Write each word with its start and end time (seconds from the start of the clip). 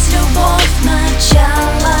Перемотать 0.00 0.12
любовь 0.14 0.70
начало 0.82 1.96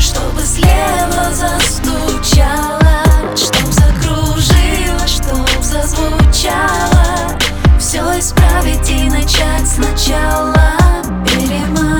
Чтобы 0.00 0.42
слева 0.42 1.32
застучало 1.32 3.04
Чтоб 3.36 3.72
закружило, 3.72 5.06
чтоб 5.06 5.62
зазвучало. 5.62 7.38
Все 7.78 8.00
исправить 8.18 8.88
и 8.88 9.08
начать 9.10 9.66
сначала. 9.66 10.76
Перемотать 11.24 11.93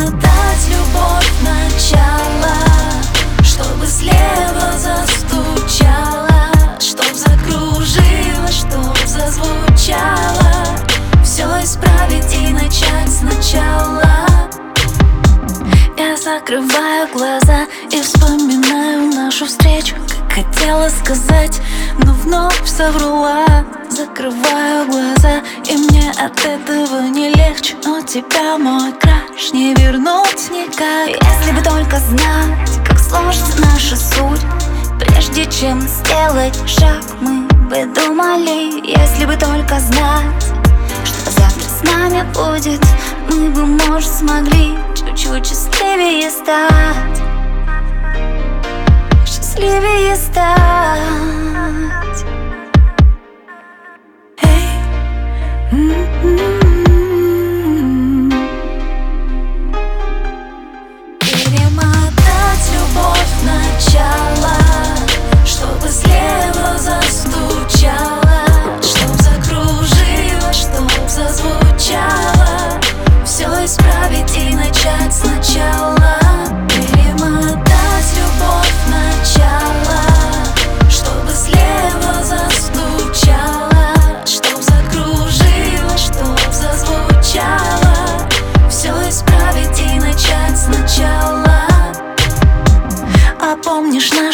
закрываю 16.44 17.08
глаза 17.10 17.66
и 17.90 18.02
вспоминаю 18.02 19.14
нашу 19.14 19.46
встречу. 19.46 19.94
Как 20.28 20.44
хотела 20.44 20.90
сказать, 20.90 21.60
но 22.04 22.12
вновь 22.12 22.66
соврала. 22.66 23.46
Закрываю 23.88 24.86
глаза, 24.86 25.40
и 25.64 25.76
мне 25.76 26.10
от 26.10 26.38
этого 26.44 27.02
не 27.08 27.30
легче. 27.30 27.76
Но 27.84 28.02
тебя, 28.02 28.58
мой 28.58 28.92
краш, 28.92 29.52
не 29.54 29.74
вернуть 29.74 30.50
никак. 30.50 31.08
Если 31.08 31.52
бы 31.52 31.62
только 31.62 31.98
знать, 32.10 32.86
как 32.86 32.98
сложится 32.98 33.60
наша 33.60 33.96
суть 33.96 34.40
Прежде 35.00 35.46
чем 35.46 35.80
сделать 35.80 36.58
шаг, 36.66 37.02
мы 37.20 37.46
бы 37.68 37.86
думали 37.94 38.86
Если 38.86 39.24
бы 39.24 39.36
только 39.36 39.80
знать, 39.80 40.44
что 41.04 41.30
завтра 41.30 41.68
с 41.68 41.82
нами 41.82 42.22
будет 42.32 42.80
Мы 43.30 43.48
бы, 43.50 43.64
может, 43.64 44.10
смогли 44.10 44.76
чуть-чуть 45.14 45.46
стать. 46.34 47.22
Счастливее 49.24 50.16
стать. 50.16 51.00
Эй, 54.42 54.68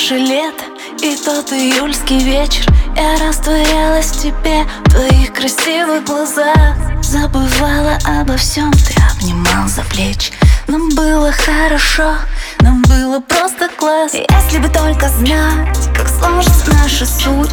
наше 0.00 0.14
лето 0.14 0.64
и 1.02 1.14
тот 1.14 1.52
июльский 1.52 2.20
вечер. 2.20 2.64
Я 2.96 3.18
растворялась 3.26 4.06
в 4.06 4.22
тебе, 4.22 4.64
в 4.86 4.90
твоих 4.90 5.32
красивых 5.34 6.04
глазах. 6.04 6.74
Забывала 7.02 7.98
обо 8.06 8.36
всем, 8.38 8.72
ты 8.72 8.94
обнимал 9.12 9.68
за 9.68 9.82
плечи. 9.82 10.32
Нам 10.68 10.88
было 10.94 11.30
хорошо, 11.32 12.14
нам 12.60 12.80
было 12.82 13.20
просто 13.20 13.68
класс. 13.76 14.14
Если 14.14 14.58
бы 14.58 14.68
только 14.68 15.06
знать, 15.08 15.78
как 15.94 16.08
сложится 16.08 16.72
наша 16.82 17.04
суть. 17.04 17.50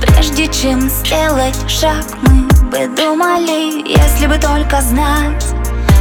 Прежде 0.00 0.48
чем 0.48 0.88
сделать 0.88 1.56
шаг, 1.68 2.06
мы 2.22 2.48
бы 2.70 2.96
думали 2.96 3.86
Если 3.86 4.26
бы 4.26 4.38
только 4.38 4.80
знать, 4.80 5.44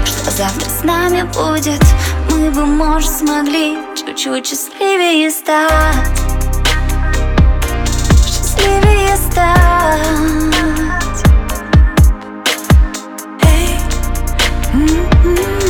что 0.05 0.31
завтра 0.31 0.69
с 0.69 0.83
нами 0.83 1.23
будет 1.23 1.83
Мы 2.29 2.49
бы, 2.51 2.65
может, 2.65 3.09
смогли 3.09 3.77
чуть-чуть 4.05 4.47
счастливее 4.47 5.29
стать? 5.29 5.69
Счастливее 8.25 9.15
стать. 9.15 9.99
Эй, 13.43 13.79
м-м-м. 14.73 15.67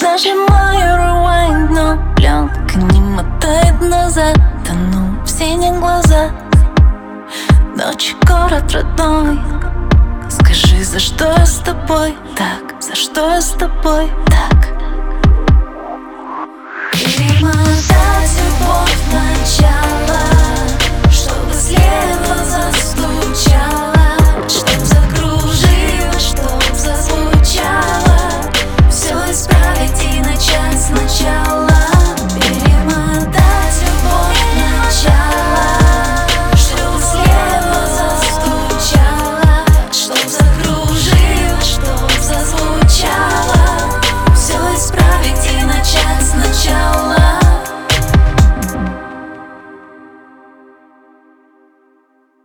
Нажимаю 0.00 0.98
rewind, 0.98 1.68
но 1.70 2.14
пленка 2.16 2.78
не 2.92 3.00
мотает 3.00 3.80
назад. 3.80 4.36
Тону 4.66 5.22
в 5.24 5.28
синих 5.28 5.78
глазах 5.80 6.30
Ночь, 7.76 8.14
город 8.26 8.72
родной 8.72 9.38
Скажи, 10.32 10.82
за 10.82 10.98
что 10.98 11.44
с 11.44 11.58
тобой 11.58 12.14
так? 12.36 12.82
За 12.82 12.94
что 12.94 13.38
с 13.38 13.50
тобой 13.50 14.10
так? 14.26 14.72
Начало 17.42 18.11